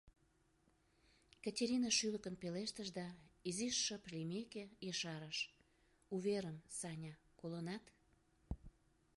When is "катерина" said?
1.43-1.89